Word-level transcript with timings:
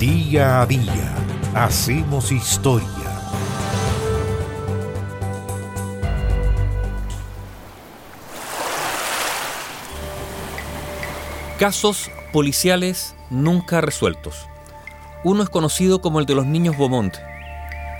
Día 0.00 0.62
a 0.62 0.66
día 0.66 1.14
hacemos 1.54 2.32
historia. 2.32 2.88
Casos 11.58 12.10
policiales 12.32 13.14
nunca 13.28 13.82
resueltos. 13.82 14.48
Uno 15.22 15.42
es 15.42 15.50
conocido 15.50 16.00
como 16.00 16.18
el 16.18 16.24
de 16.24 16.34
los 16.34 16.46
niños 16.46 16.78
Beaumont. 16.78 17.18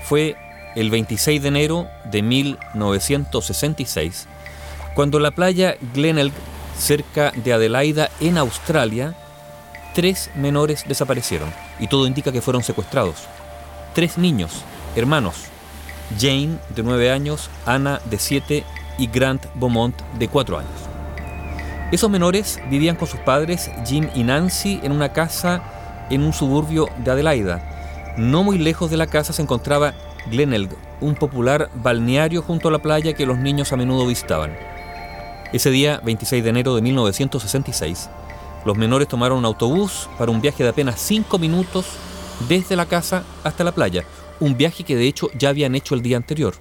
Fue 0.01 0.35
el 0.75 0.89
26 0.89 1.39
de 1.39 1.47
enero 1.49 1.87
de 2.05 2.23
1966, 2.23 4.27
cuando 4.95 5.17
en 5.17 5.23
la 5.23 5.29
playa 5.29 5.75
Glenelg, 5.93 6.33
cerca 6.75 7.31
de 7.35 7.53
Adelaida, 7.53 8.09
en 8.19 8.39
Australia, 8.39 9.13
tres 9.93 10.31
menores 10.33 10.83
desaparecieron 10.87 11.53
y 11.81 11.87
todo 11.87 12.07
indica 12.07 12.31
que 12.31 12.41
fueron 12.41 12.63
secuestrados. 12.63 13.15
Tres 13.93 14.17
niños, 14.17 14.63
hermanos, 14.95 15.35
Jane 16.17 16.57
de 16.69 16.83
9 16.83 17.11
años, 17.11 17.49
Anna 17.65 17.99
de 18.05 18.19
7 18.19 18.63
y 18.97 19.07
Grant 19.07 19.45
Beaumont 19.55 19.99
de 20.17 20.29
4 20.29 20.59
años. 20.59 20.71
Esos 21.91 22.09
menores 22.09 22.61
vivían 22.69 22.95
con 22.95 23.07
sus 23.07 23.19
padres 23.19 23.69
Jim 23.85 24.07
y 24.15 24.23
Nancy 24.23 24.79
en 24.83 24.93
una 24.93 25.11
casa 25.11 25.61
en 26.09 26.23
un 26.23 26.31
suburbio 26.31 26.87
de 27.03 27.11
Adelaida. 27.11 28.15
No 28.17 28.43
muy 28.43 28.57
lejos 28.57 28.89
de 28.89 28.97
la 28.97 29.07
casa 29.07 29.33
se 29.33 29.41
encontraba 29.41 29.93
Glenelg, 30.29 30.69
un 31.01 31.15
popular 31.15 31.69
balneario 31.73 32.41
junto 32.41 32.67
a 32.67 32.71
la 32.71 32.79
playa 32.79 33.13
que 33.13 33.25
los 33.25 33.37
niños 33.37 33.73
a 33.73 33.77
menudo 33.77 34.05
visitaban. 34.05 34.55
Ese 35.51 35.69
día, 35.69 35.99
26 36.03 36.43
de 36.43 36.49
enero 36.49 36.75
de 36.75 36.81
1966, 36.81 38.09
los 38.65 38.77
menores 38.77 39.07
tomaron 39.07 39.39
un 39.39 39.45
autobús 39.45 40.09
para 40.17 40.31
un 40.31 40.41
viaje 40.41 40.63
de 40.63 40.69
apenas 40.69 40.99
5 40.99 41.39
minutos 41.39 41.85
desde 42.47 42.75
la 42.75 42.85
casa 42.85 43.23
hasta 43.43 43.63
la 43.63 43.71
playa, 43.71 44.03
un 44.39 44.57
viaje 44.57 44.83
que 44.83 44.95
de 44.95 45.07
hecho 45.07 45.29
ya 45.37 45.49
habían 45.49 45.75
hecho 45.75 45.95
el 45.95 46.01
día 46.01 46.17
anterior. 46.17 46.55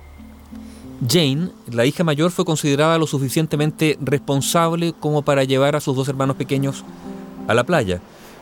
Jane, 1.07 1.49
la 1.71 1.87
hija 1.87 2.05
mayor, 2.05 2.31
fue 2.31 2.45
considerada 2.45 2.99
lo 2.99 3.07
suficientemente 3.07 3.97
responsable 4.01 4.93
como 4.99 5.23
para 5.23 5.45
llevar 5.45 5.75
a 5.77 5.81
sus 5.81 5.97
dos 5.97 6.09
hermanos 6.09 6.37
pequeños 6.37 6.85
a 7.49 7.55
la 7.55 7.65
playa. 7.65 8.01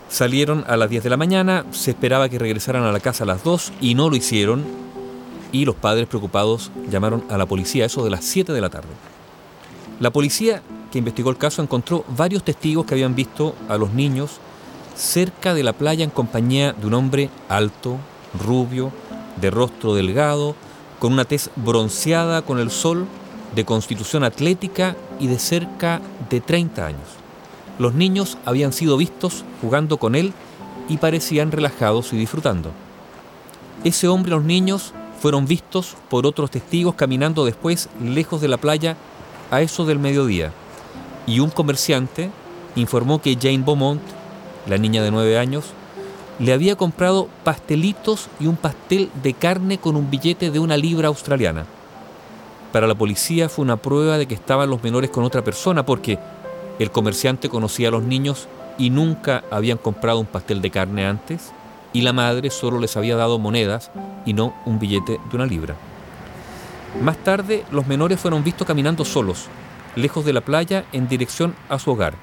Salieron 0.08 0.64
a 0.66 0.76
las 0.76 0.90
10 0.90 1.04
de 1.04 1.10
la 1.10 1.16
mañana, 1.16 1.64
se 1.70 1.92
esperaba 1.92 2.28
que 2.28 2.38
regresaran 2.38 2.82
a 2.82 2.92
la 2.92 3.00
casa 3.00 3.24
a 3.24 3.26
las 3.26 3.44
2 3.44 3.72
y 3.80 3.94
no 3.94 4.10
lo 4.10 4.16
hicieron, 4.16 4.64
y 5.52 5.64
los 5.64 5.76
padres 5.76 6.08
preocupados 6.08 6.70
llamaron 6.90 7.24
a 7.28 7.38
la 7.38 7.46
policía 7.46 7.84
eso 7.84 8.02
de 8.02 8.10
las 8.10 8.24
7 8.24 8.52
de 8.52 8.60
la 8.60 8.70
tarde. 8.70 8.88
La 10.00 10.10
policía 10.10 10.62
que 10.90 10.98
investigó 10.98 11.30
el 11.30 11.36
caso 11.36 11.62
encontró 11.62 12.04
varios 12.16 12.42
testigos 12.42 12.86
que 12.86 12.94
habían 12.94 13.14
visto 13.14 13.54
a 13.68 13.76
los 13.76 13.92
niños 13.92 14.38
cerca 14.96 15.54
de 15.54 15.62
la 15.62 15.72
playa 15.72 16.04
en 16.04 16.10
compañía 16.10 16.72
de 16.72 16.86
un 16.86 16.94
hombre 16.94 17.30
alto, 17.48 17.96
rubio, 18.44 18.90
de 19.40 19.50
rostro 19.50 19.94
delgado, 19.94 20.56
con 20.98 21.12
una 21.12 21.24
tez 21.24 21.50
bronceada 21.56 22.42
con 22.42 22.58
el 22.58 22.70
sol, 22.70 23.06
de 23.54 23.64
constitución 23.64 24.24
atlética 24.24 24.96
y 25.20 25.26
de 25.28 25.38
cerca 25.38 26.00
de 26.28 26.40
30 26.40 26.86
años. 26.86 27.08
Los 27.78 27.94
niños 27.94 28.36
habían 28.44 28.72
sido 28.72 28.96
vistos 28.96 29.44
jugando 29.62 29.98
con 29.98 30.14
él 30.14 30.32
y 30.88 30.96
parecían 30.96 31.52
relajados 31.52 32.12
y 32.12 32.16
disfrutando. 32.16 32.72
Ese 33.84 34.08
hombre 34.08 34.30
y 34.30 34.34
los 34.34 34.44
niños 34.44 34.92
fueron 35.20 35.46
vistos 35.46 35.96
por 36.08 36.26
otros 36.26 36.50
testigos 36.50 36.94
caminando 36.94 37.44
después 37.44 37.88
lejos 38.02 38.40
de 38.40 38.48
la 38.48 38.56
playa 38.56 38.96
a 39.50 39.62
eso 39.62 39.86
del 39.86 39.98
mediodía. 39.98 40.52
Y 41.28 41.40
un 41.40 41.50
comerciante 41.50 42.30
informó 42.74 43.20
que 43.20 43.36
Jane 43.38 43.58
Beaumont, 43.58 44.00
la 44.66 44.78
niña 44.78 45.02
de 45.02 45.10
9 45.10 45.38
años, 45.38 45.66
le 46.38 46.54
había 46.54 46.74
comprado 46.74 47.28
pastelitos 47.44 48.28
y 48.40 48.46
un 48.46 48.56
pastel 48.56 49.10
de 49.22 49.34
carne 49.34 49.76
con 49.76 49.94
un 49.94 50.10
billete 50.10 50.50
de 50.50 50.58
una 50.58 50.78
libra 50.78 51.08
australiana. 51.08 51.66
Para 52.72 52.86
la 52.86 52.94
policía 52.94 53.50
fue 53.50 53.64
una 53.64 53.76
prueba 53.76 54.16
de 54.16 54.26
que 54.26 54.34
estaban 54.34 54.70
los 54.70 54.82
menores 54.82 55.10
con 55.10 55.22
otra 55.22 55.44
persona 55.44 55.84
porque 55.84 56.18
el 56.78 56.90
comerciante 56.90 57.50
conocía 57.50 57.88
a 57.88 57.90
los 57.92 58.04
niños 58.04 58.48
y 58.78 58.88
nunca 58.88 59.44
habían 59.50 59.76
comprado 59.76 60.20
un 60.20 60.26
pastel 60.26 60.62
de 60.62 60.70
carne 60.70 61.06
antes 61.06 61.52
y 61.92 62.02
la 62.02 62.14
madre 62.14 62.48
solo 62.48 62.78
les 62.78 62.96
había 62.96 63.16
dado 63.16 63.38
monedas 63.38 63.90
y 64.24 64.32
no 64.32 64.54
un 64.64 64.78
billete 64.78 65.20
de 65.28 65.36
una 65.36 65.44
libra. 65.44 65.74
Más 67.02 67.18
tarde, 67.18 67.64
los 67.70 67.86
menores 67.86 68.18
fueron 68.18 68.42
vistos 68.42 68.66
caminando 68.66 69.04
solos, 69.04 69.46
lejos 69.98 70.24
de 70.24 70.32
la 70.32 70.40
playa, 70.40 70.84
en 70.92 71.08
dirección 71.08 71.54
a 71.68 71.78
su 71.78 71.90
hogar. 71.90 72.14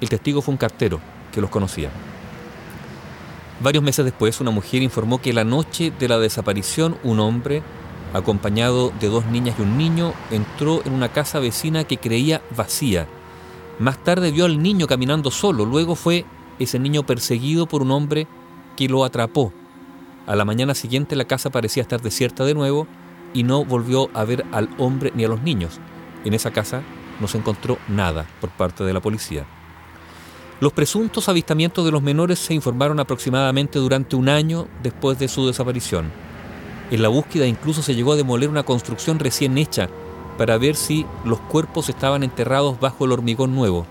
El 0.00 0.08
testigo 0.08 0.42
fue 0.42 0.52
un 0.52 0.58
cartero 0.58 1.00
que 1.32 1.40
los 1.40 1.50
conocía. 1.50 1.90
Varios 3.62 3.84
meses 3.84 4.04
después, 4.04 4.40
una 4.40 4.50
mujer 4.50 4.82
informó 4.82 5.20
que 5.20 5.32
la 5.32 5.44
noche 5.44 5.92
de 5.98 6.08
la 6.08 6.18
desaparición, 6.18 6.96
un 7.04 7.20
hombre, 7.20 7.62
acompañado 8.14 8.92
de 9.00 9.08
dos 9.08 9.26
niñas 9.26 9.56
y 9.58 9.62
un 9.62 9.76
niño, 9.76 10.14
entró 10.30 10.82
en 10.84 10.94
una 10.94 11.10
casa 11.10 11.38
vecina 11.40 11.84
que 11.84 11.98
creía 11.98 12.40
vacía. 12.56 13.06
Más 13.78 14.02
tarde 14.02 14.30
vio 14.30 14.46
al 14.46 14.62
niño 14.62 14.86
caminando 14.86 15.30
solo, 15.30 15.64
luego 15.64 15.94
fue 15.94 16.24
ese 16.58 16.78
niño 16.78 17.04
perseguido 17.04 17.66
por 17.66 17.82
un 17.82 17.90
hombre 17.90 18.26
que 18.76 18.88
lo 18.88 19.04
atrapó. 19.04 19.52
A 20.26 20.36
la 20.36 20.44
mañana 20.44 20.74
siguiente 20.74 21.16
la 21.16 21.24
casa 21.24 21.50
parecía 21.50 21.82
estar 21.82 22.00
desierta 22.00 22.44
de 22.44 22.54
nuevo 22.54 22.86
y 23.34 23.42
no 23.42 23.64
volvió 23.64 24.10
a 24.14 24.24
ver 24.24 24.44
al 24.52 24.68
hombre 24.78 25.12
ni 25.14 25.24
a 25.24 25.28
los 25.28 25.42
niños. 25.42 25.80
En 26.24 26.34
esa 26.34 26.50
casa 26.50 26.82
no 27.20 27.28
se 27.28 27.38
encontró 27.38 27.78
nada 27.88 28.26
por 28.40 28.50
parte 28.50 28.84
de 28.84 28.92
la 28.92 29.00
policía. 29.00 29.46
Los 30.60 30.72
presuntos 30.72 31.28
avistamientos 31.28 31.84
de 31.84 31.90
los 31.90 32.02
menores 32.02 32.38
se 32.38 32.52
informaron 32.52 33.00
aproximadamente 33.00 33.78
durante 33.78 34.16
un 34.16 34.28
año 34.28 34.68
después 34.82 35.18
de 35.18 35.28
su 35.28 35.46
desaparición. 35.46 36.10
En 36.90 37.02
la 37.02 37.08
búsqueda 37.08 37.46
incluso 37.46 37.82
se 37.82 37.94
llegó 37.94 38.12
a 38.12 38.16
demoler 38.16 38.50
una 38.50 38.64
construcción 38.64 39.18
recién 39.18 39.56
hecha 39.56 39.88
para 40.36 40.58
ver 40.58 40.76
si 40.76 41.06
los 41.24 41.40
cuerpos 41.40 41.88
estaban 41.88 42.22
enterrados 42.22 42.78
bajo 42.78 43.04
el 43.04 43.12
hormigón 43.12 43.54
nuevo. 43.54 43.86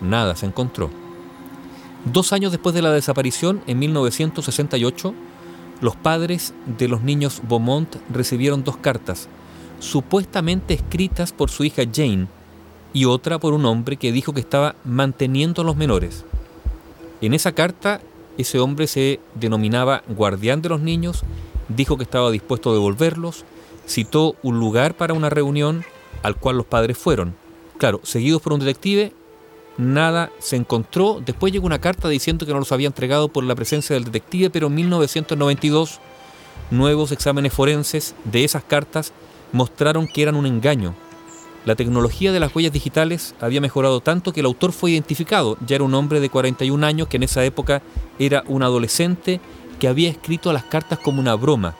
Nada 0.00 0.36
se 0.36 0.46
encontró. 0.46 0.90
Dos 2.04 2.32
años 2.32 2.52
después 2.52 2.74
de 2.74 2.82
la 2.82 2.92
desaparición, 2.92 3.62
en 3.66 3.78
1968, 3.78 5.14
los 5.80 5.96
padres 5.96 6.54
de 6.66 6.88
los 6.88 7.02
niños 7.02 7.40
Beaumont 7.48 7.96
recibieron 8.10 8.64
dos 8.64 8.76
cartas, 8.76 9.28
supuestamente 9.78 10.74
escritas 10.74 11.32
por 11.32 11.50
su 11.50 11.64
hija 11.64 11.82
Jane, 11.92 12.28
y 12.92 13.04
otra 13.04 13.38
por 13.38 13.52
un 13.52 13.66
hombre 13.66 13.96
que 13.96 14.12
dijo 14.12 14.32
que 14.32 14.40
estaba 14.40 14.74
manteniendo 14.84 15.62
a 15.62 15.64
los 15.64 15.76
menores. 15.76 16.24
En 17.20 17.34
esa 17.34 17.52
carta, 17.52 18.00
ese 18.38 18.58
hombre 18.58 18.86
se 18.86 19.20
denominaba 19.34 20.02
guardián 20.08 20.62
de 20.62 20.70
los 20.70 20.80
niños, 20.80 21.22
dijo 21.68 21.96
que 21.96 22.04
estaba 22.04 22.30
dispuesto 22.30 22.70
a 22.70 22.72
devolverlos, 22.72 23.44
citó 23.86 24.36
un 24.42 24.58
lugar 24.58 24.96
para 24.96 25.14
una 25.14 25.30
reunión 25.30 25.84
al 26.22 26.36
cual 26.36 26.56
los 26.56 26.66
padres 26.66 26.96
fueron. 26.96 27.34
Claro, 27.78 28.00
seguidos 28.02 28.40
por 28.42 28.52
un 28.52 28.60
detective, 28.60 29.12
nada 29.76 30.30
se 30.38 30.56
encontró. 30.56 31.20
Después 31.24 31.52
llegó 31.52 31.66
una 31.66 31.80
carta 31.80 32.08
diciendo 32.08 32.46
que 32.46 32.52
no 32.52 32.58
los 32.58 32.72
había 32.72 32.86
entregado 32.86 33.28
por 33.28 33.44
la 33.44 33.54
presencia 33.54 33.94
del 33.94 34.04
detective, 34.04 34.50
pero 34.50 34.68
en 34.68 34.74
1992 34.74 36.00
nuevos 36.70 37.12
exámenes 37.12 37.52
forenses 37.52 38.14
de 38.24 38.44
esas 38.44 38.64
cartas 38.64 39.12
mostraron 39.52 40.06
que 40.06 40.22
eran 40.22 40.36
un 40.36 40.46
engaño, 40.46 40.94
la 41.66 41.74
tecnología 41.74 42.30
de 42.30 42.38
las 42.38 42.54
huellas 42.54 42.72
digitales 42.72 43.34
había 43.40 43.60
mejorado 43.60 44.00
tanto 44.00 44.32
que 44.32 44.38
el 44.38 44.46
autor 44.46 44.70
fue 44.70 44.92
identificado. 44.92 45.58
Ya 45.66 45.74
era 45.74 45.84
un 45.84 45.94
hombre 45.94 46.20
de 46.20 46.30
41 46.30 46.86
años 46.86 47.08
que 47.08 47.16
en 47.16 47.24
esa 47.24 47.44
época 47.44 47.82
era 48.20 48.44
un 48.46 48.62
adolescente 48.62 49.40
que 49.80 49.88
había 49.88 50.08
escrito 50.08 50.52
las 50.52 50.62
cartas 50.62 51.00
como 51.00 51.20
una 51.20 51.34
broma. 51.34 51.74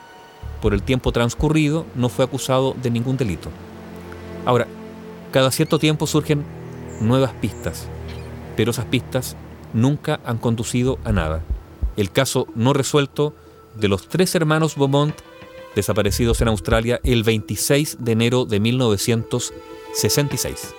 Por 0.61 0.73
el 0.73 0.83
tiempo 0.83 1.13
transcurrido 1.13 1.85
no 1.95 2.09
fue 2.09 2.25
acusado 2.25 2.75
de 2.83 2.91
ningún 2.91 3.15
delito. 3.15 3.49
Ahora, 4.43 4.67
cada 5.31 5.51
cierto 5.51 5.79
tiempo 5.79 6.05
surgen 6.05 6.43
nuevas 6.99 7.31
pistas, 7.39 7.87
pero 8.57 8.71
esas 8.71 8.85
pistas 8.87 9.37
nunca 9.73 10.19
han 10.25 10.37
conducido 10.37 10.99
a 11.05 11.13
nada. 11.13 11.43
El 11.95 12.11
caso 12.11 12.47
no 12.55 12.73
resuelto 12.73 13.33
de 13.75 13.87
los 13.87 14.09
tres 14.09 14.35
hermanos 14.35 14.75
Beaumont 14.75 15.15
desaparecidos 15.75 16.41
en 16.41 16.47
Australia 16.47 16.99
el 17.03 17.23
26 17.23 17.97
de 17.99 18.11
enero 18.11 18.45
de 18.45 18.59
1966. 18.59 20.73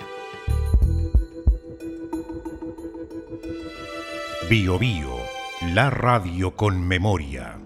Bio 4.49 4.79
Bio, 4.79 5.17
la 5.75 5.91
radio 5.91 6.57
con 6.57 6.87
memoria. 6.87 7.59